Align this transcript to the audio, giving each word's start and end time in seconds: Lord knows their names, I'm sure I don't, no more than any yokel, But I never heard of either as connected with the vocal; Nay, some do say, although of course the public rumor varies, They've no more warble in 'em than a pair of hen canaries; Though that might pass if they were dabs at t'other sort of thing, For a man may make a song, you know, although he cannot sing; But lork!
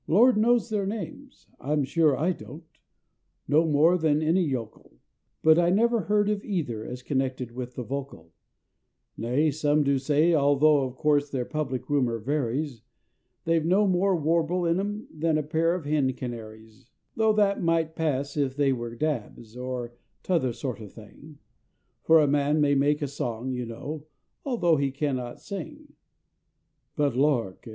Lord 0.07 0.35
knows 0.35 0.69
their 0.71 0.87
names, 0.87 1.45
I'm 1.59 1.83
sure 1.83 2.17
I 2.17 2.31
don't, 2.31 2.63
no 3.47 3.67
more 3.67 3.99
than 3.99 4.23
any 4.23 4.41
yokel, 4.43 4.97
But 5.43 5.59
I 5.59 5.69
never 5.69 6.01
heard 6.01 6.27
of 6.27 6.43
either 6.43 6.83
as 6.83 7.03
connected 7.03 7.51
with 7.51 7.75
the 7.75 7.83
vocal; 7.83 8.31
Nay, 9.15 9.51
some 9.51 9.83
do 9.83 9.99
say, 9.99 10.33
although 10.33 10.81
of 10.85 10.95
course 10.95 11.29
the 11.29 11.45
public 11.45 11.87
rumor 11.87 12.17
varies, 12.17 12.81
They've 13.45 13.63
no 13.63 13.85
more 13.85 14.15
warble 14.15 14.65
in 14.65 14.79
'em 14.79 15.05
than 15.13 15.37
a 15.37 15.43
pair 15.43 15.75
of 15.75 15.85
hen 15.85 16.13
canaries; 16.13 16.89
Though 17.15 17.33
that 17.33 17.61
might 17.61 17.95
pass 17.95 18.35
if 18.35 18.55
they 18.55 18.73
were 18.73 18.95
dabs 18.95 19.55
at 19.55 19.91
t'other 20.23 20.51
sort 20.51 20.79
of 20.79 20.91
thing, 20.93 21.37
For 22.01 22.19
a 22.21 22.27
man 22.27 22.59
may 22.59 22.73
make 22.73 23.03
a 23.03 23.07
song, 23.07 23.51
you 23.53 23.67
know, 23.67 24.07
although 24.43 24.77
he 24.77 24.89
cannot 24.89 25.41
sing; 25.41 25.93
But 26.95 27.13
lork! 27.13 27.67